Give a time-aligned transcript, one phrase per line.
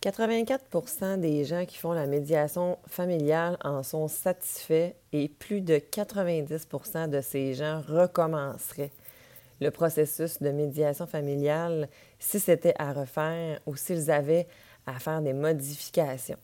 [0.00, 7.08] 84% des gens qui font la médiation familiale en sont satisfaits et plus de 90%
[7.08, 8.92] de ces gens recommenceraient
[9.60, 11.88] le processus de médiation familiale
[12.20, 14.46] si c'était à refaire ou s'ils avaient
[14.86, 16.38] à faire des modifications.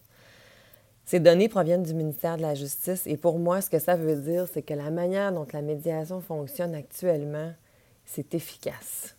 [1.05, 4.17] Ces données proviennent du ministère de la Justice et pour moi, ce que ça veut
[4.17, 7.53] dire, c'est que la manière dont la médiation fonctionne actuellement,
[8.05, 9.15] c'est efficace.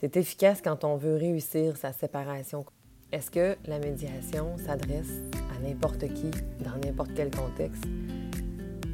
[0.00, 2.64] C'est efficace quand on veut réussir sa séparation.
[3.12, 5.20] Est-ce que la médiation s'adresse
[5.54, 6.30] à n'importe qui,
[6.64, 7.84] dans n'importe quel contexte?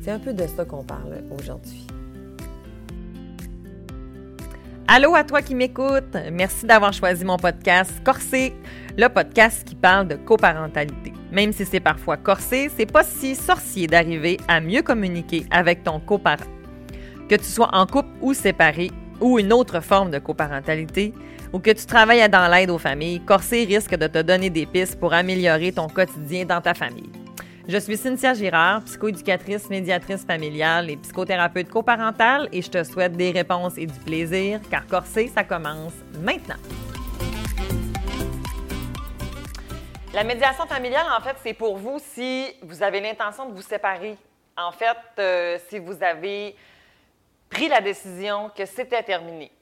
[0.03, 1.87] C'est un peu de ça qu'on parle aujourd'hui.
[4.89, 6.17] Allô à toi qui m'écoutes.
[6.33, 8.55] Merci d'avoir choisi mon podcast Corsé,
[8.97, 11.13] le podcast qui parle de coparentalité.
[11.31, 16.01] Même si c'est parfois corsé, c'est pas si sorcier d'arriver à mieux communiquer avec ton
[16.01, 16.51] coparent.
[17.29, 18.91] Que tu sois en couple ou séparé,
[19.21, 21.15] ou une autre forme de coparentalité,
[21.53, 24.99] ou que tu travailles dans l'aide aux familles, Corsé risque de te donner des pistes
[24.99, 27.11] pour améliorer ton quotidien dans ta famille.
[27.69, 33.31] Je suis Cynthia Girard, psychoéducatrice, médiatrice familiale et psychothérapeute coparentale et je te souhaite des
[33.31, 36.57] réponses et du plaisir car Corsé, ça commence maintenant.
[40.15, 44.17] La médiation familiale, en fait, c'est pour vous si vous avez l'intention de vous séparer.
[44.57, 46.57] En fait, euh, si vous avez
[47.51, 49.53] pris la décision que c'était terminé.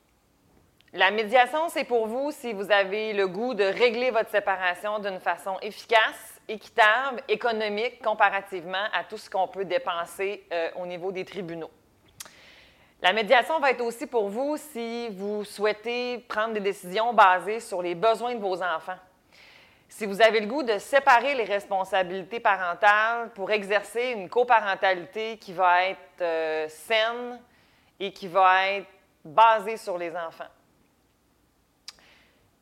[0.97, 5.21] La médiation, c'est pour vous si vous avez le goût de régler votre séparation d'une
[5.21, 11.27] façon efficace, équitable, économique comparativement à tout ce qu'on peut dépenser euh, au niveau des
[11.27, 11.71] tribunaux.
[13.03, 17.83] La médiation va être aussi pour vous si vous souhaitez prendre des décisions basées sur
[17.83, 18.99] les besoins de vos enfants.
[19.91, 25.53] Si vous avez le goût de séparer les responsabilités parentales pour exercer une coparentalité qui
[25.53, 27.39] va être euh, saine,
[28.01, 28.89] et qui va être
[29.23, 30.45] basée sur les enfants.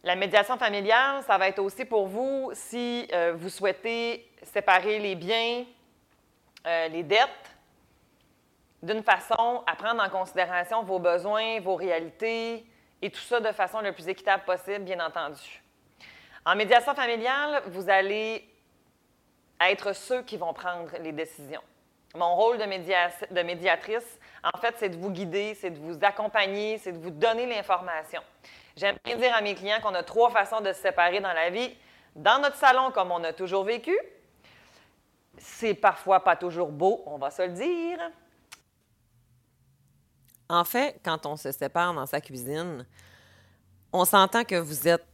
[0.05, 5.15] La médiation familiale, ça va être aussi pour vous si euh, vous souhaitez séparer les
[5.15, 5.65] biens,
[6.67, 7.57] euh, les dettes,
[8.83, 12.67] d'une façon à prendre en considération vos besoins, vos réalités,
[13.01, 15.63] et tout ça de façon le plus équitable possible, bien entendu.
[16.45, 18.47] En médiation familiale, vous allez
[19.59, 21.63] être ceux qui vont prendre les décisions.
[22.15, 26.77] Mon rôle de, de médiatrice, en fait, c'est de vous guider, c'est de vous accompagner,
[26.77, 28.21] c'est de vous donner l'information.
[28.77, 31.51] J'aime bien dire à mes clients qu'on a trois façons de se séparer dans la
[31.51, 31.71] vie.
[32.17, 33.97] Dans notre salon, comme on a toujours vécu,
[35.39, 37.99] c'est parfois pas toujours beau, on va se le dire.
[40.49, 42.87] En fait, quand on se sépare dans sa cuisine,
[43.93, 45.07] on s'entend que vous êtes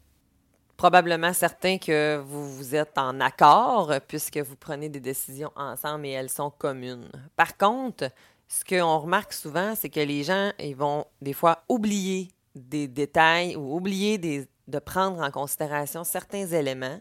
[0.76, 6.10] probablement certain que vous, vous êtes en accord puisque vous prenez des décisions ensemble et
[6.10, 7.10] elles sont communes.
[7.36, 8.10] Par contre,
[8.48, 13.56] ce qu'on remarque souvent, c'est que les gens ils vont des fois oublier des détails
[13.56, 17.00] ou oublier de prendre en considération certains éléments.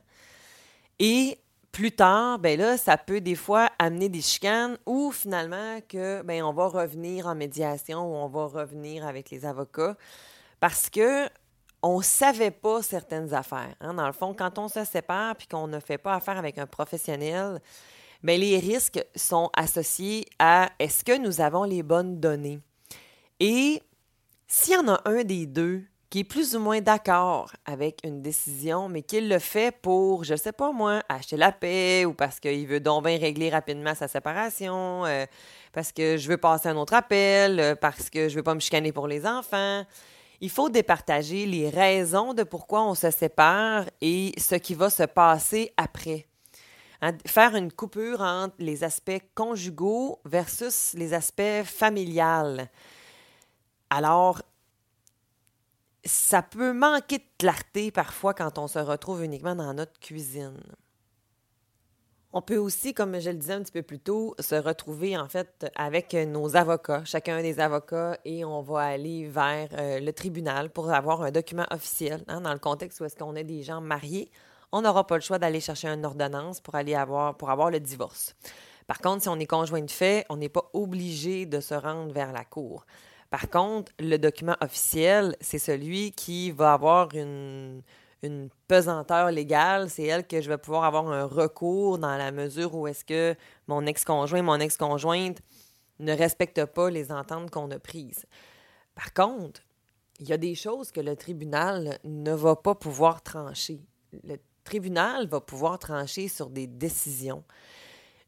[0.99, 1.37] Et
[1.71, 6.43] plus tard, ben là, ça peut des fois amener des chicanes ou finalement que ben
[6.43, 9.95] on va revenir en médiation ou on va revenir avec les avocats
[10.59, 11.29] parce que
[11.81, 13.73] on savait pas certaines affaires.
[13.79, 13.93] Hein.
[13.93, 16.67] Dans le fond, quand on se sépare puis qu'on ne fait pas affaire avec un
[16.67, 17.61] professionnel,
[18.21, 22.59] Bien, les risques sont associés à est-ce que nous avons les bonnes données?
[23.39, 23.81] Et
[24.51, 28.23] s'il y en a un des deux qui est plus ou moins d'accord avec une
[28.23, 32.39] décision, mais qu'il le fait pour, je sais pas moi, acheter la paix ou parce
[32.39, 35.27] qu'il veut donc régler rapidement sa séparation, euh,
[35.71, 38.59] parce que je veux passer un autre appel, euh, parce que je veux pas me
[38.59, 39.83] chicaner pour les enfants.
[40.41, 45.03] Il faut départager les raisons de pourquoi on se sépare et ce qui va se
[45.03, 46.25] passer après.
[47.01, 52.67] Hein, faire une coupure entre les aspects conjugaux versus les aspects familiales.
[53.89, 54.41] Alors,
[56.05, 60.61] ça peut manquer de clarté parfois quand on se retrouve uniquement dans notre cuisine.
[62.31, 65.27] On peut aussi, comme je le disais un petit peu plus tôt, se retrouver en
[65.27, 70.69] fait avec nos avocats, chacun des avocats, et on va aller vers euh, le tribunal
[70.69, 72.23] pour avoir un document officiel.
[72.27, 74.29] Hein, dans le contexte où est-ce qu'on est des gens mariés,
[74.71, 77.79] on n'aura pas le choix d'aller chercher une ordonnance pour aller avoir, pour avoir le
[77.79, 78.35] divorce.
[78.85, 82.13] Par contre, si on est conjoint de fait, on n'est pas obligé de se rendre
[82.13, 82.85] vers la cour.
[83.29, 87.81] Par contre, le document officiel, c'est celui qui va avoir une,
[88.67, 89.89] pesanteur légale.
[89.89, 93.35] C'est elle que je vais pouvoir avoir un recours dans la mesure où est-ce que
[93.67, 95.39] mon ex-conjoint, mon ex-conjointe
[95.99, 98.25] ne respectent pas les ententes qu'on a prises.
[98.95, 99.61] Par contre,
[100.19, 103.79] il y a des choses que le tribunal ne va pas pouvoir trancher.
[104.23, 107.43] Le tribunal va pouvoir trancher sur des décisions,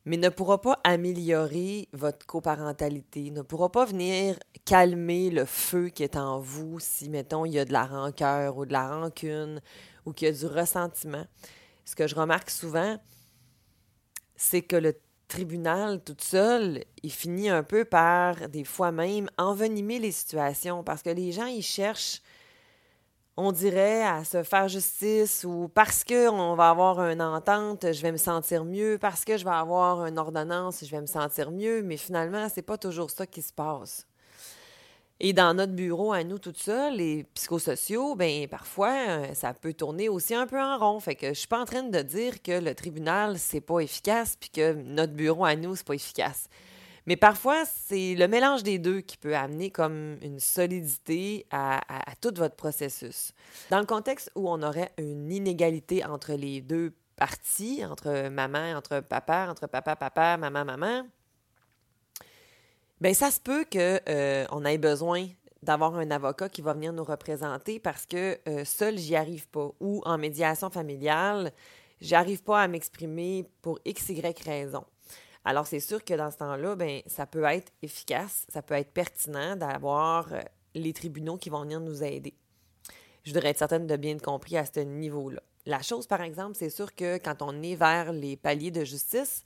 [0.05, 6.03] mais ne pourra pas améliorer votre coparentalité, ne pourra pas venir calmer le feu qui
[6.03, 9.61] est en vous si, mettons, il y a de la rancœur ou de la rancune
[10.05, 11.25] ou qu'il y a du ressentiment.
[11.85, 12.97] ce que je remarque souvent,
[14.35, 14.95] c'est que le
[15.27, 21.03] tribunal toute seule, il finit un peu par, des fois même, envenimer les situations parce
[21.03, 22.21] que les gens, ils cherchent,
[23.37, 28.11] on dirait, à se faire justice ou parce qu'on va avoir une entente, je vais
[28.11, 31.81] me sentir mieux, parce que je vais avoir une ordonnance, je vais me sentir mieux,
[31.81, 34.05] mais finalement, c'est pas toujours ça qui se passe.
[35.23, 39.73] Et dans notre bureau, à nous toutes seules, les psychosociaux, ben parfois, euh, ça peut
[39.73, 40.99] tourner aussi un peu en rond.
[40.99, 44.35] Fait que je suis pas en train de dire que le tribunal, c'est pas efficace,
[44.35, 46.49] puis que notre bureau à nous, c'est pas efficace.
[47.07, 51.81] Mais parfois, c'est le mélange des deux qui peut amener comme une solidité à,
[52.21, 53.33] tout votre processus.
[53.69, 58.99] Dans le contexte où on aurait une inégalité entre les deux parties, entre maman, entre
[58.99, 61.03] papa, entre papa, papa, maman, maman,
[63.01, 65.27] Bien, ça se peut qu'on euh, ait besoin
[65.63, 69.71] d'avoir un avocat qui va venir nous représenter parce que euh, seul, j'y arrive pas.
[69.79, 71.51] Ou en médiation familiale,
[71.99, 74.85] j'arrive pas à m'exprimer pour X, Y raison.
[75.43, 78.91] Alors, c'est sûr que dans ce temps-là, ben, ça peut être efficace, ça peut être
[78.91, 80.41] pertinent d'avoir euh,
[80.75, 82.35] les tribunaux qui vont venir nous aider.
[83.23, 85.41] Je voudrais être certaine de bien compris à ce niveau-là.
[85.65, 89.43] La chose, par exemple, c'est sûr que quand on est vers les paliers de justice,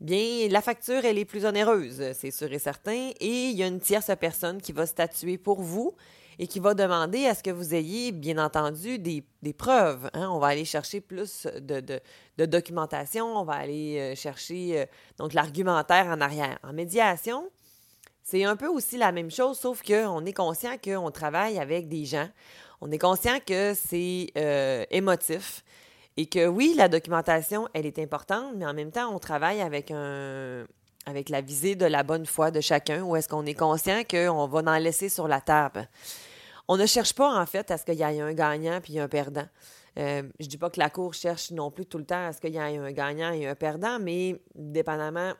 [0.00, 3.66] bien, la facture, elle est plus onéreuse, c'est sûr et certain, et il y a
[3.66, 5.94] une tierce personne qui va statuer pour vous
[6.38, 9.24] et qui va demander à ce que vous ayez, bien entendu, des,
[9.56, 10.10] preuves.
[10.12, 10.28] Hein.
[10.30, 12.00] On va aller chercher plus de,
[12.44, 14.86] documentation, on va aller euh, chercher euh,
[15.18, 16.58] donc l'argumentaire en arrière.
[16.62, 17.48] En médiation,
[18.22, 22.04] c'est un peu aussi la même chose, sauf qu'on est conscient qu'on travaille avec des
[22.04, 22.28] gens,
[22.80, 25.64] on est conscient que c'est euh, émotif,
[26.18, 29.90] et que oui, la documentation, elle est importante, mais en même temps, on travaille avec
[29.90, 30.66] un
[31.06, 34.46] avec la visée de la bonne foi de chacun, ou est-ce qu'on est conscient qu'on
[34.46, 35.88] va en laisser sur la table?
[36.68, 39.08] On ne cherche pas, en fait, à ce qu'il y ait un gagnant puis un
[39.08, 39.46] perdant.
[39.98, 42.40] Euh, je dis pas que la Cour cherche non plus tout le temps à ce
[42.40, 45.32] qu'il y ait un gagnant et un perdant, mais dépendamment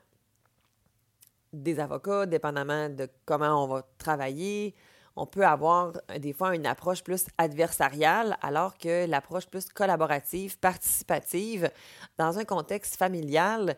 [1.53, 4.75] des avocats, dépendamment de comment on va travailler,
[5.17, 11.71] on peut avoir des fois une approche plus adversariale, alors que l'approche plus collaborative, participative,
[12.19, 13.77] dans un contexte familial,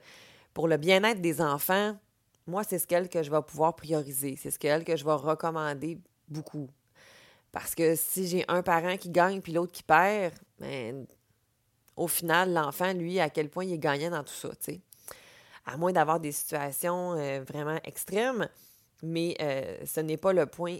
[0.54, 1.96] pour le bien-être des enfants,
[2.46, 4.36] moi, c'est ce qu'elle que je vais pouvoir prioriser.
[4.36, 5.98] C'est ce qu'elle que je vais recommander
[6.28, 6.68] beaucoup.
[7.52, 11.06] Parce que si j'ai un parent qui gagne puis l'autre qui perd, ben,
[11.96, 14.80] au final, l'enfant, lui, à quel point il est dans tout ça, tu sais.
[15.66, 18.48] À moins d'avoir des situations euh, vraiment extrêmes,
[19.02, 20.78] mais euh, ce n'est pas le point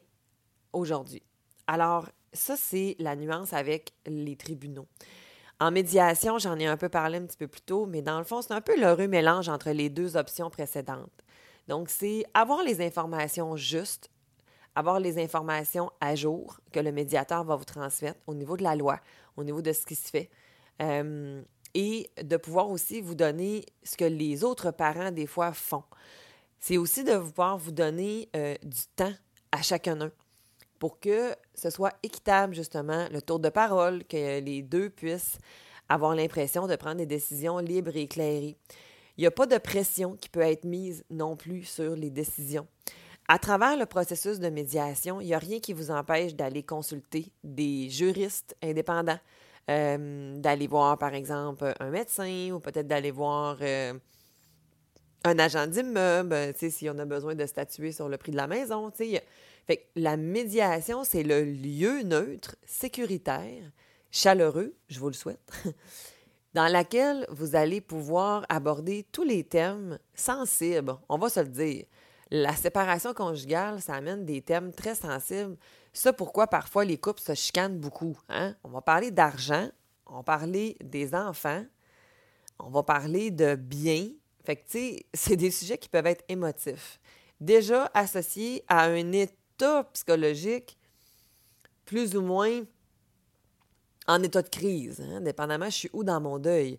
[0.72, 1.22] aujourd'hui.
[1.66, 4.86] Alors, ça, c'est la nuance avec les tribunaux.
[5.60, 8.24] En médiation, j'en ai un peu parlé un petit peu plus tôt, mais dans le
[8.24, 11.10] fond, c'est un peu l'heureux mélange entre les deux options précédentes.
[11.66, 14.08] Donc, c'est avoir les informations justes,
[14.76, 18.76] avoir les informations à jour que le médiateur va vous transmettre au niveau de la
[18.76, 19.00] loi,
[19.36, 20.30] au niveau de ce qui se fait,
[20.80, 21.42] euh,
[21.74, 25.82] et de pouvoir aussi vous donner ce que les autres parents, des fois, font.
[26.60, 29.12] C'est aussi de pouvoir vous donner euh, du temps
[29.50, 30.12] à chacun d'eux
[30.78, 35.38] pour que ce soit équitable, justement, le tour de parole, que les deux puissent
[35.88, 38.56] avoir l'impression de prendre des décisions libres et éclairées.
[39.16, 42.66] Il n'y a pas de pression qui peut être mise non plus sur les décisions.
[43.26, 47.32] À travers le processus de médiation, il n'y a rien qui vous empêche d'aller consulter
[47.44, 49.18] des juristes indépendants,
[49.70, 53.92] euh, d'aller voir, par exemple, un médecin ou peut-être d'aller voir euh,
[55.24, 58.90] un agent d'immeuble, si on a besoin de statuer sur le prix de la maison.
[59.96, 63.70] La médiation, c'est le lieu neutre, sécuritaire,
[64.10, 65.52] chaleureux, je vous le souhaite,
[66.54, 70.96] dans laquelle vous allez pouvoir aborder tous les thèmes sensibles.
[71.08, 71.84] On va se le dire.
[72.30, 75.56] La séparation conjugale, ça amène des thèmes très sensibles.
[75.92, 78.18] Ça, pourquoi parfois les couples se chicanent beaucoup.
[78.28, 78.54] Hein?
[78.64, 79.68] On va parler d'argent,
[80.06, 81.64] on va parler des enfants,
[82.58, 84.08] on va parler de biens.
[85.14, 87.00] C'est des sujets qui peuvent être émotifs.
[87.40, 90.76] Déjà associés à un état psychologique
[91.84, 92.62] plus ou moins
[94.06, 96.78] en état de crise, hein, dépendamment je suis où dans mon deuil.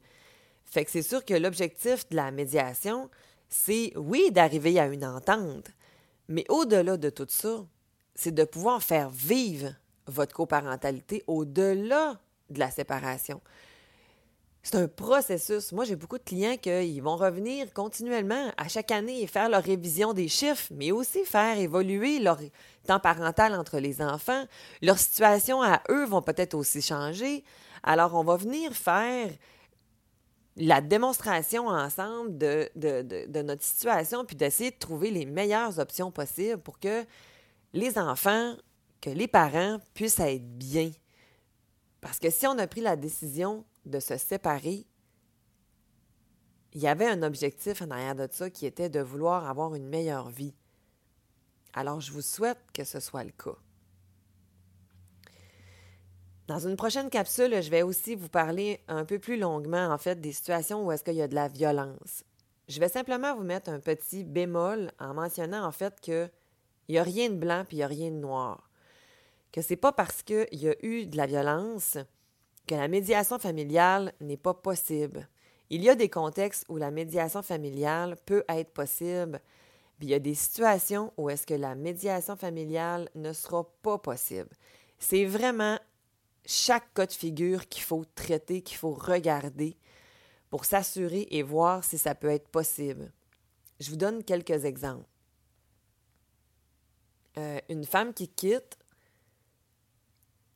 [0.65, 3.09] Fait que c'est sûr que l'objectif de la médiation,
[3.47, 5.69] c'est oui d'arriver à une entente,
[6.27, 7.65] mais au-delà de tout ça,
[8.15, 9.73] c'est de pouvoir faire vivre
[10.07, 13.41] votre coparentalité au-delà de la séparation
[14.61, 15.71] c'est un processus.
[15.71, 19.63] Moi, j'ai beaucoup de clients qui vont revenir continuellement à chaque année et faire leur
[19.63, 22.39] révision des chiffres, mais aussi faire évoluer leur
[22.85, 24.43] temps parental entre les enfants.
[24.81, 27.43] Leur situation à eux vont peut-être aussi changer.
[27.83, 29.29] Alors, on va venir faire
[30.57, 36.57] la démonstration ensemble de, de notre situation, puis d'essayer de trouver les meilleures options possibles
[36.57, 37.05] pour que
[37.71, 38.55] les enfants,
[38.99, 40.91] que les parents puissent être bien.
[42.01, 44.86] Parce que si on a pris la décision de se séparer,
[46.74, 49.88] il y avait un objectif en arrière de ça qui était de vouloir avoir une
[49.88, 50.53] meilleure vie.
[51.74, 53.57] Alors, je vous souhaite que ce soit le cas.
[56.48, 60.19] Dans une prochaine capsule, je vais aussi vous parler un peu plus longuement, en fait,
[60.19, 62.24] des situations où est-ce qu'il y a de la violence.
[62.67, 66.31] Je vais simplement vous mettre un petit bémol en mentionnant, en fait, qu'il
[66.89, 68.69] n'y a rien de blanc puis il n'y a rien de noir.
[69.51, 71.98] Que c'est pas parce qu'il y a eu de la violence
[72.69, 75.27] que la médiation familiale n'est pas possible.
[75.71, 79.41] Il y a des contextes où la médiation familiale peut être possible,
[79.97, 83.97] puis il y a des situations où est-ce que la médiation familiale ne sera pas
[83.97, 84.51] possible.
[84.99, 85.79] C'est vraiment
[86.45, 89.75] chaque cas de figure qu'il faut traiter, qu'il faut regarder
[90.51, 93.11] pour s'assurer et voir si ça peut être possible.
[93.79, 95.09] Je vous donne quelques exemples.
[97.39, 98.77] Euh, une femme qui quitte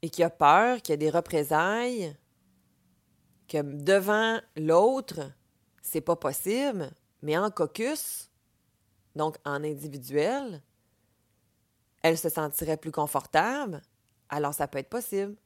[0.04, 2.14] et qui a peur, qui a des représailles,
[3.48, 5.32] que devant l'autre,
[5.82, 6.92] c'est pas possible,
[7.22, 8.30] mais en caucus,
[9.16, 10.62] donc en individuel,
[12.02, 13.82] elle se sentirait plus confortable,
[14.28, 15.38] alors ça peut être possible.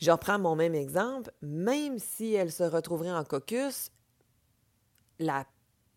[0.00, 3.90] Je reprends mon même exemple, même si elle se retrouverait en caucus,
[5.18, 5.44] la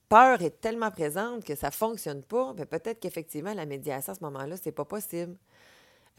[0.10, 4.16] peur est tellement présente que ça ne fonctionne pas, mais peut-être qu'effectivement, la médiation à
[4.16, 5.38] ce moment-là, c'est pas possible.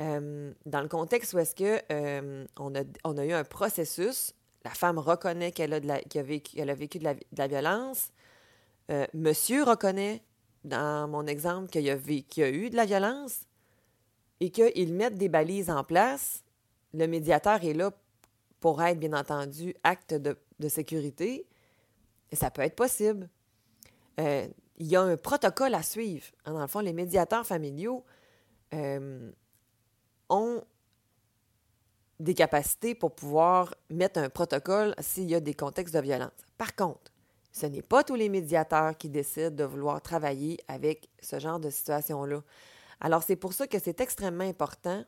[0.01, 4.33] Euh, dans le contexte où est-ce que euh, on, a, on, a, eu un processus,
[4.65, 8.13] la femme reconnaît qu'elle a, de la, a, vécu, de la, de la violence,
[8.91, 10.23] euh, monsieur reconnaît,
[10.65, 13.41] dans mon exemple, qu'il a, a eu de la violence
[14.41, 16.45] et qu'ils mettent des balises en place.
[16.95, 17.91] Le médiateur est là
[18.61, 21.47] pour être, bien entendu, acte de, de sécurité.
[22.31, 23.29] Et ça peut être possible.
[24.19, 26.27] il y a un protocole à suivre.
[26.45, 28.05] Dans le fond, les médiateurs familiaux
[30.29, 30.63] ont
[32.21, 36.33] des capacités pour pouvoir mettre un protocole s'il y a des contextes de violence.
[36.57, 37.13] Par contre,
[37.53, 41.71] ce n'est pas tous les médiateurs qui décident de vouloir travailler avec ce genre de
[41.71, 42.43] situation-là.
[43.01, 45.05] Alors, c'est pour ça que c'est extrêmement important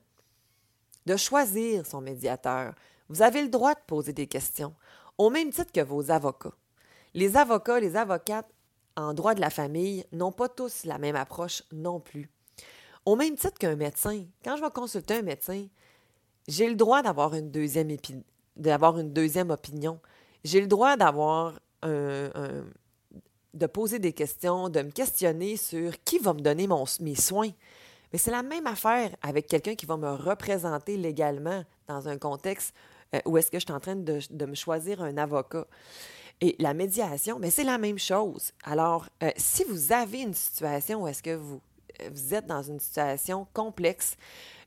[1.06, 2.74] de choisir son médiateur.
[3.08, 4.74] Vous avez le droit de poser des questions,
[5.18, 6.54] au même titre que vos avocats.
[7.14, 8.50] Les avocats, les avocates
[8.96, 12.30] en droit de la famille n'ont pas tous la même approche non plus.
[13.06, 15.66] Au même titre qu'un médecin, quand je vais consulter un médecin,
[16.48, 17.90] j'ai le droit d'avoir une deuxième
[19.50, 20.00] opinion.
[20.44, 22.30] J'ai le droit d'avoir un,
[23.54, 26.68] de poser des questions, de me questionner sur qui va me donner
[27.00, 27.50] mes soins.
[28.12, 32.74] Mais c'est la même affaire avec quelqu'un qui va me représenter légalement dans un contexte
[33.14, 35.66] euh, où est-ce que je suis en train de, de, me choisir un avocat.
[36.40, 38.52] Et la médiation, mais c'est la même chose.
[38.64, 41.60] Alors, euh, si vous avez une situation où est-ce que vous
[42.12, 44.16] vous êtes dans une situation complexe,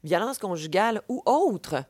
[0.04, 1.84] violence conjugale ou autre.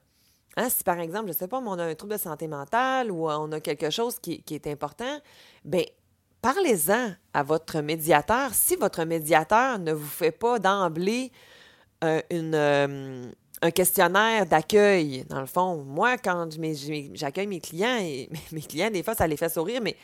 [0.55, 3.11] Hein, si par exemple, je ne sais pas, on a un trouble de santé mentale
[3.11, 5.19] ou on a quelque chose qui, est important,
[5.65, 5.83] bien,
[6.41, 8.53] parlez-en à votre médiateur.
[8.53, 11.31] Si votre médiateur ne vous fait pas d'emblée
[12.03, 13.31] euh, euh,
[13.63, 16.49] un questionnaire d'accueil, dans le fond, moi, quand
[17.13, 19.95] j'accueille mes clients, et mes clients, des fois, ça les fait sourire, mais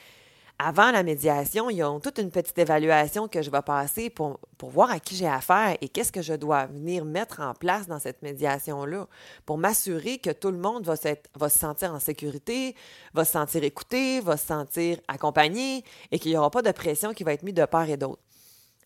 [0.62, 4.70] avant la médiation, ils ont toute une petite évaluation que je vais passer pour, pour
[4.70, 7.98] voir à qui j'ai affaire et qu'est-ce que je dois venir mettre en place dans
[7.98, 9.08] cette médiation-là
[9.46, 10.96] pour m'assurer que tout le monde va,
[11.36, 12.76] va se sentir en sécurité,
[13.14, 17.14] va se sentir écouté, va se sentir accompagné et qu'il n'y aura pas de pression
[17.14, 18.22] qui va être mise de part et d'autre.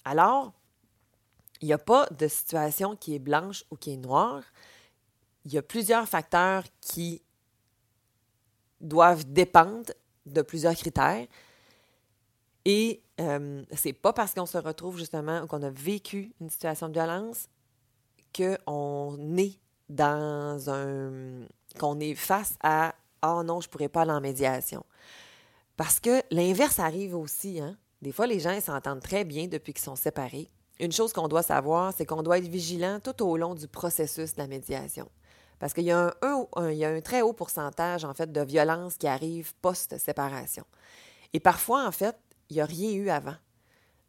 [0.06, 0.54] Alors,
[1.60, 4.44] il n'y a pas de situation qui est blanche ou qui est noire.
[5.46, 7.24] Il y a plusieurs facteurs qui
[8.80, 9.92] doivent dépendre
[10.28, 11.26] de plusieurs critères.
[12.66, 16.94] Et euh, c'est pas parce qu'on se retrouve justement, qu'on a vécu une situation de
[16.94, 17.48] violence,
[18.36, 21.46] qu'on est dans un.
[21.80, 24.84] qu'on est face à Ah oh non, je pourrais pas aller en médiation.
[25.78, 27.60] Parce que l'inverse arrive aussi.
[27.60, 27.78] Hein?
[28.02, 30.50] Des fois, les gens s'entendent très bien depuis qu'ils sont séparés.
[30.80, 34.34] Une chose qu'on doit savoir, c'est qu'on doit être vigilant tout au long du processus
[34.34, 35.10] de la médiation.
[35.60, 38.98] Parce qu'il y, a un, y a un très haut pourcentage, en fait, de violence
[38.98, 40.66] qui arrive post-séparation.
[41.32, 42.18] Et parfois, en fait,
[42.50, 43.36] il n'y a rien eu avant.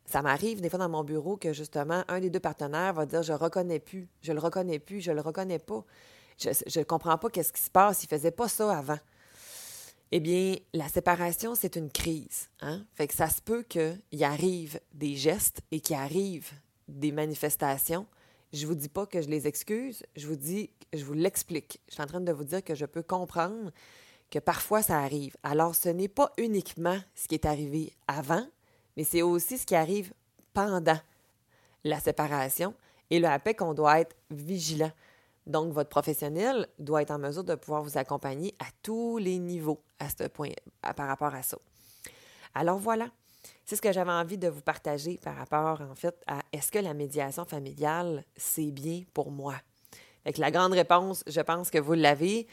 [0.07, 3.23] Ça m'arrive des fois dans mon bureau que justement, un des deux partenaires va dire
[3.23, 5.85] Je reconnais plus, je le reconnais plus, je le reconnais pas.
[6.39, 8.99] Je ne comprends pas qu'est-ce qui se passe, il ne faisait pas ça avant.
[10.13, 12.49] Eh bien, la séparation, c'est une crise.
[12.61, 12.85] Hein?
[12.95, 16.51] Fait que ça se peut qu'il arrive des gestes et qu'il arrive
[16.87, 18.07] des manifestations.
[18.53, 21.81] Je ne vous dis pas que je les excuse, je vous dis, je vous l'explique.
[21.89, 23.73] Je suis en train de vous dire que je peux comprendre
[24.35, 25.37] que parfois ça arrive.
[25.45, 28.45] Alors, ce n'est pas uniquement ce qui est arrivé avant,
[28.97, 30.13] mais c'est aussi ce qui arrive
[30.53, 30.99] pendant
[31.85, 32.75] la séparation
[33.11, 34.91] et le après qu'on doit être vigilant.
[35.47, 39.81] Donc, votre professionnel doit être en mesure de pouvoir vous accompagner à tous les niveaux
[40.01, 40.51] à ce point,
[40.97, 41.59] par rapport à ça.
[42.55, 43.11] Alors voilà,
[43.65, 46.81] c'est ce que j'avais envie de vous partager par rapport, en fait, à est-ce que
[46.81, 49.55] la médiation familiale, c'est bien pour moi?
[50.25, 52.49] Avec la grande réponse, je pense que vous l'avez.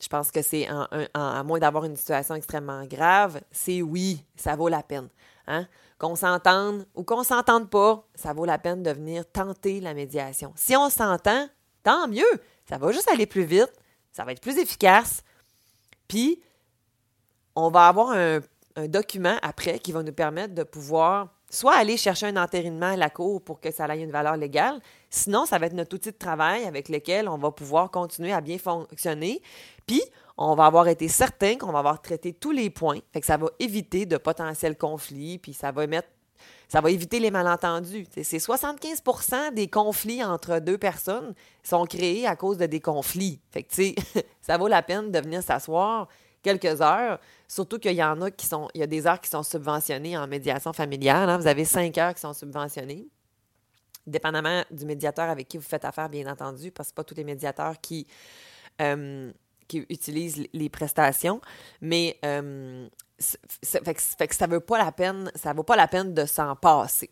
[0.00, 0.68] Je pense que c'est,
[1.14, 5.08] à moins d'avoir une situation extrêmement grave, c'est oui, ça vaut la peine.
[5.46, 5.66] Hein?
[5.98, 10.52] Qu'on s'entende ou qu'on s'entende pas, ça vaut la peine de venir tenter la médiation.
[10.54, 11.48] Si on s'entend,
[11.82, 12.24] tant mieux.
[12.68, 13.72] Ça va juste aller plus vite,
[14.12, 15.22] ça va être plus efficace.
[16.08, 16.42] Puis,
[17.54, 22.26] on va avoir un document après qui va nous permettre de pouvoir soit aller chercher
[22.26, 25.66] un entérinement à la cour pour que ça ait une valeur légale, sinon, ça va
[25.66, 29.40] être notre outil de travail avec lequel on va pouvoir continuer à bien fonctionner.
[29.86, 30.02] Puis,
[30.36, 32.98] on va avoir été certain qu'on va avoir traité tous les points.
[33.12, 36.08] Fait que ça va éviter de potentiels conflits, puis ça va mettre
[36.68, 38.06] ça éviter les malentendus.
[38.10, 43.40] C'est 75% des conflits entre deux personnes sont créés à cause de des conflits.
[43.50, 43.74] Fait que,
[44.42, 46.08] ça vaut la peine de venir s'asseoir
[46.46, 49.28] quelques heures, surtout qu'il y en a qui sont, il y a des heures qui
[49.28, 51.28] sont subventionnées en médiation familiale.
[51.28, 51.38] Hein.
[51.38, 53.08] Vous avez cinq heures qui sont subventionnées,
[54.06, 57.24] dépendamment du médiateur avec qui vous faites affaire, bien entendu, parce que pas tous les
[57.24, 58.06] médiateurs qui,
[58.80, 59.32] euh,
[59.66, 61.40] qui utilisent les prestations,
[61.80, 62.88] mais euh,
[63.18, 67.10] ça vaut pas la peine, ça vaut pas la peine de s'en passer.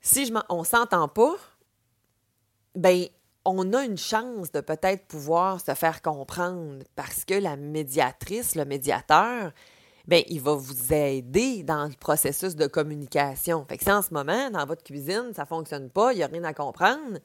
[0.00, 1.36] Si je on s'entend pas,
[2.74, 3.06] ben
[3.44, 8.64] on a une chance de peut-être pouvoir se faire comprendre parce que la médiatrice, le
[8.64, 9.52] médiateur,
[10.06, 13.64] ben il va vous aider dans le processus de communication.
[13.68, 16.22] Fait que si en ce moment, dans votre cuisine, ça ne fonctionne pas, il n'y
[16.22, 17.18] a rien à comprendre,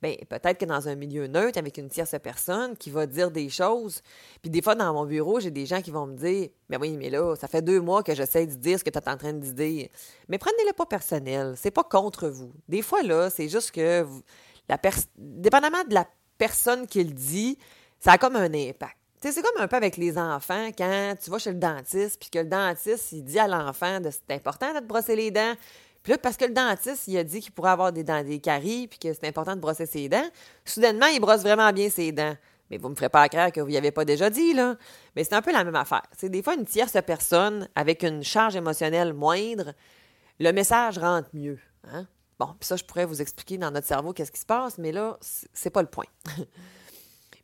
[0.00, 3.48] ben peut-être que dans un milieu neutre, avec une tierce personne qui va dire des
[3.48, 4.00] choses,
[4.42, 6.96] puis des fois, dans mon bureau, j'ai des gens qui vont me dire «Ben oui,
[6.96, 9.16] mais là, ça fait deux mois que j'essaie de dire ce que tu es en
[9.16, 9.88] train de dire.»
[10.28, 12.52] Mais prenez-le pas personnel, c'est pas contre vous.
[12.68, 14.06] Des fois, là, c'est juste que...
[14.68, 14.78] la
[15.16, 16.06] dépendamment de la
[16.36, 17.58] personne qui le dit,
[17.98, 18.96] ça a comme un impact.
[19.20, 22.38] C'est comme un peu avec les enfants quand tu vas chez le dentiste, puis que
[22.38, 25.54] le dentiste, il dit à l'enfant de c'est important de te brosser les dents.
[26.04, 28.38] Puis là, parce que le dentiste, il a dit qu'il pourrait avoir des dents, des
[28.38, 30.28] caries, puis que c'est important de brosser ses dents,
[30.64, 32.36] soudainement, il brosse vraiment bien ses dents.
[32.70, 34.76] Mais vous ne me ferez pas croire que vous n'y avez pas déjà dit, là.
[35.16, 36.02] Mais c'est un peu la même affaire.
[36.16, 39.72] C'est des fois une tierce personne avec une charge émotionnelle moindre,
[40.38, 41.58] le message rentre mieux.
[41.90, 42.06] Hein?
[42.38, 44.92] Bon, puis ça, je pourrais vous expliquer dans notre cerveau qu'est-ce qui se passe, mais
[44.92, 46.06] là, c'est pas le point.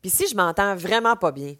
[0.03, 1.57] puis si je m'entends vraiment pas bien,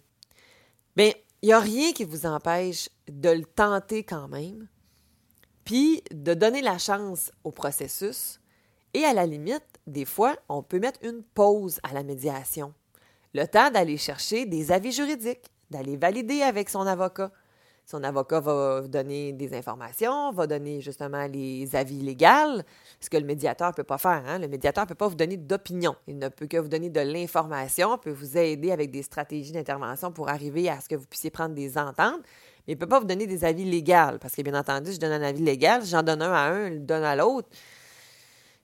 [0.95, 4.67] bien, il n'y a rien qui vous empêche de le tenter quand même,
[5.65, 8.39] puis de donner la chance au processus.
[8.93, 12.73] Et à la limite, des fois, on peut mettre une pause à la médiation.
[13.33, 17.31] Le temps d'aller chercher des avis juridiques, d'aller valider avec son avocat,
[17.85, 22.61] son avocat va donner des informations, va donner justement les avis légaux,
[22.99, 24.23] ce que le médiateur ne peut pas faire.
[24.27, 24.39] Hein.
[24.39, 25.95] Le médiateur ne peut pas vous donner d'opinion.
[26.07, 30.11] Il ne peut que vous donner de l'information, peut vous aider avec des stratégies d'intervention
[30.11, 32.21] pour arriver à ce que vous puissiez prendre des ententes,
[32.67, 34.17] mais il ne peut pas vous donner des avis légaux.
[34.19, 36.73] Parce que, bien entendu, je donne un avis légal, j'en donne un à un, je
[36.73, 37.49] le donne à l'autre.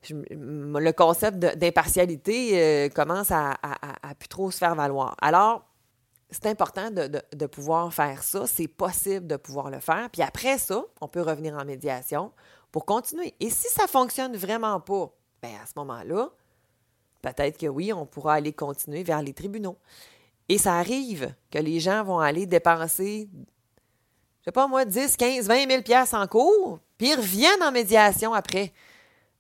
[0.10, 5.16] le concept d'impartialité euh, commence à, à, à plus trop se faire valoir.
[5.22, 5.71] Alors,
[6.32, 8.48] c'est important de, pouvoir faire ça.
[8.48, 10.10] C'est possible de pouvoir le faire.
[10.10, 12.32] Puis après ça, on peut revenir en médiation
[12.72, 13.36] pour continuer.
[13.40, 15.12] Et si ça ne fonctionne vraiment pas,
[15.44, 16.30] bien à ce moment-là,
[17.22, 19.78] peut-être que oui, on pourra aller continuer vers les tribunaux.
[20.48, 25.48] Et ça arrive que les gens vont aller dépenser, je sais pas moi, 10, 15,
[25.48, 28.74] 20 000 pièces en cours, puis ils reviennent en médiation après.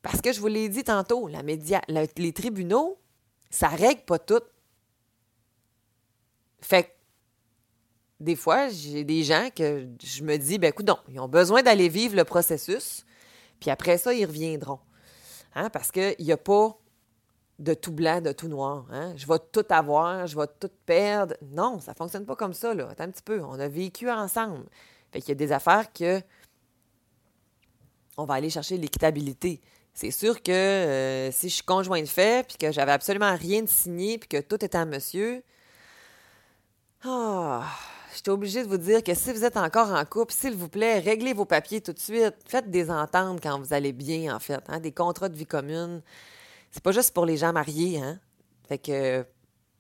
[0.01, 2.97] Parce que je vous l'ai dit tantôt, la média les tribunaux,
[3.49, 4.41] ça règle pas tout.
[6.61, 6.89] Fait que
[8.19, 11.89] des fois, j'ai des gens que je me dis, ben écoute, ils ont besoin d'aller
[11.89, 13.05] vivre le processus,
[13.59, 14.79] puis après ça, ils reviendront.
[15.55, 16.77] Hein, parce qu'il n'y a pas
[17.59, 18.85] de tout blanc, de tout noir.
[18.91, 19.13] Hein?
[19.15, 21.35] Je vais tout avoir, je vais tout perdre.
[21.41, 22.73] Non, ça ne fonctionne pas comme ça.
[22.73, 22.89] Là.
[22.89, 23.41] Attends un petit peu.
[23.43, 24.65] On a vécu ensemble.
[25.11, 26.21] Fait qu'il y a des affaires que
[28.17, 29.61] on va aller chercher l'équitabilité.
[29.93, 33.61] C'est sûr que euh, si je suis conjoint de fait, puis que j'avais absolument rien
[33.61, 35.43] de signé, puis que tout était à monsieur,
[37.03, 37.65] ah,
[38.11, 40.69] je suis obligée de vous dire que si vous êtes encore en couple, s'il vous
[40.69, 42.35] plaît, réglez vos papiers tout de suite.
[42.45, 44.61] Faites des ententes quand vous allez bien, en fait.
[44.67, 46.01] Hein, des contrats de vie commune.
[46.71, 48.19] C'est pas juste pour les gens mariés, hein?
[48.67, 49.25] Fait que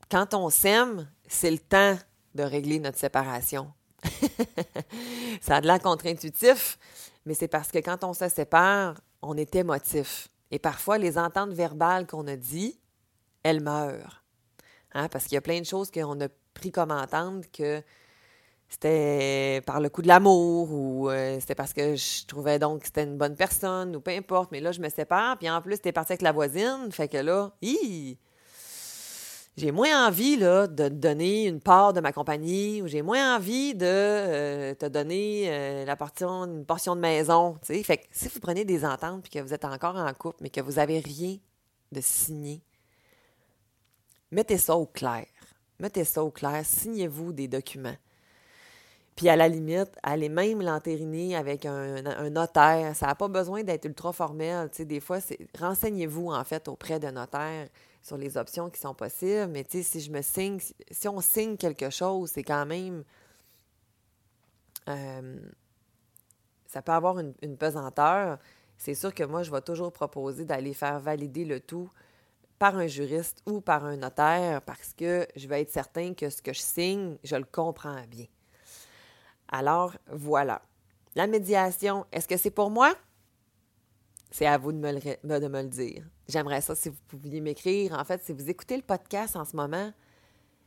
[0.09, 1.97] quand on s'aime, c'est le temps
[2.35, 3.71] de régler notre séparation.
[5.41, 6.77] Ça a de l'air contre-intuitif,
[7.25, 10.29] mais c'est parce que quand on se sépare, on est émotif.
[10.49, 12.79] Et parfois, les ententes verbales qu'on a dit,
[13.43, 14.23] elles meurent.
[14.93, 15.07] Hein?
[15.07, 17.81] Parce qu'il y a plein de choses qu'on a pris comme entendre que
[18.69, 22.85] c'était par le coup de l'amour ou euh, c'était parce que je trouvais donc que
[22.85, 24.51] c'était une bonne personne ou peu importe.
[24.51, 25.37] Mais là, je me sépare.
[25.37, 26.89] Puis en plus, t'es parti avec la voisine.
[26.91, 28.17] Fait que là, hi,
[29.57, 33.35] j'ai moins envie là, de te donner une part de ma compagnie ou j'ai moins
[33.35, 37.57] envie de euh, te donner euh, la portion, une portion de maison.
[37.61, 40.49] Fait que si vous prenez des ententes puis que vous êtes encore en couple, mais
[40.49, 41.35] que vous n'avez rien
[41.91, 42.63] de signé,
[44.31, 45.25] mettez ça au clair.
[45.81, 46.61] Mettez ça au clair.
[46.63, 47.97] Signez-vous des documents.
[49.15, 52.95] Puis à la limite, allez même l'entériner avec un, notaire.
[52.95, 54.69] Ça n'a pas besoin d'être ultra formel.
[54.77, 55.17] des fois,
[55.57, 57.67] renseignez-vous en fait auprès d'un notaire
[58.03, 59.47] sur les options qui sont possibles.
[59.47, 60.59] Mais si je me signe,
[60.91, 63.03] si on signe quelque chose, c'est quand même.
[64.87, 65.39] Euh,
[66.67, 68.37] ça peut avoir une, pesanteur.
[68.77, 71.89] C'est sûr que moi, je vais toujours proposer d'aller faire valider le tout
[72.61, 76.43] par un juriste ou par un notaire parce que je vais être certain que ce
[76.43, 78.27] que je signe, je le comprends bien.
[79.51, 80.61] Alors, voilà.
[81.15, 82.93] La médiation, est-ce que c'est pour moi?
[84.29, 86.05] C'est à vous de me, le, dire.
[86.27, 87.93] J'aimerais ça si vous pouviez m'écrire.
[87.93, 89.91] En fait, si vous écoutez le podcast en ce moment,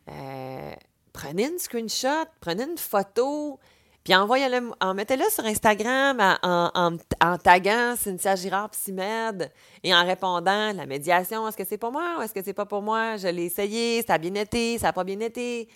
[0.08, 0.74] euh,
[1.12, 3.60] prenez une screenshot, prenez une photo,
[4.04, 9.50] puis envoyez-le, en, mettez-le sur Instagram en, en, taguant Cynthia Girard Psymed
[9.82, 12.66] et en répondant la médiation, est-ce que c'est pour moi ou est-ce que c'est pas
[12.66, 13.16] pour moi?
[13.16, 15.70] Je l'ai essayé, ça a bien été, ça n'a pas bien été.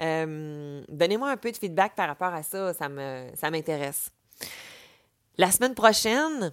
[0.00, 4.10] Euh, donnez-moi un peu de feedback par rapport à ça, ça, me, ça m'intéresse.
[5.36, 6.52] La semaine prochaine,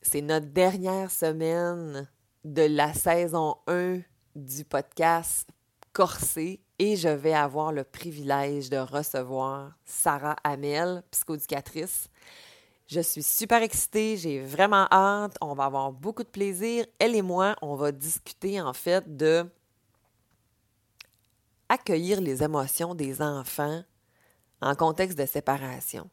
[0.00, 2.08] c'est notre dernière semaine
[2.44, 3.98] de la saison 1
[4.34, 5.48] du podcast
[5.92, 12.08] Corsé et je vais avoir le privilège de recevoir Sarah Amel, psychoducatrice.
[12.88, 16.84] Je suis super excitée, j'ai vraiment hâte, on va avoir beaucoup de plaisir.
[16.98, 19.48] Elle et moi, on va discuter en fait de
[21.68, 23.84] accueillir les émotions des enfants
[24.60, 26.10] en contexte de séparation.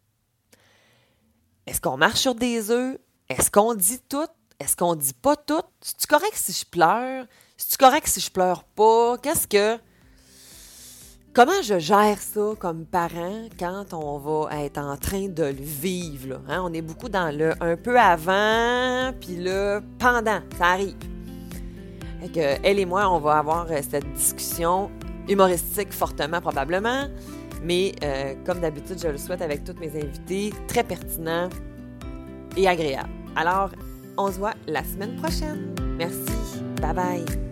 [1.65, 2.99] Est-ce qu'on marche sur des œufs?
[3.27, 4.29] Est-ce qu'on dit tout?
[4.59, 5.63] Est-ce qu'on dit pas tout?
[5.81, 7.25] C'est-tu correct si je pleure?
[7.57, 9.17] C'est-tu correct si je pleure pas?
[9.17, 9.79] Qu'est-ce que.
[11.31, 16.41] Comment je gère ça comme parent quand on va être en train de le vivre?
[16.49, 16.63] Hein?
[16.65, 20.95] On est beaucoup dans le un peu avant, puis le pendant, ça arrive.
[22.33, 24.89] que elle et moi, on va avoir euh, cette discussion
[25.27, 27.07] humoristique fortement probablement,
[27.63, 31.49] mais euh, comme d'habitude, je le souhaite avec toutes mes invités, très pertinent
[32.57, 33.09] et agréable.
[33.35, 33.69] Alors,
[34.17, 35.75] on se voit la semaine prochaine.
[35.95, 36.63] Merci.
[36.81, 37.48] Bye bye.